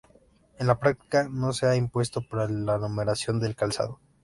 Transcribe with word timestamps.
En 0.57 0.65
la 0.65 0.79
práctica 0.79 1.29
no 1.29 1.53
se 1.53 1.67
ha 1.67 1.75
impuesto 1.75 2.27
para 2.27 2.49
la 2.49 2.79
numeración 2.79 3.39
del 3.39 3.55
calzado. 3.55 3.99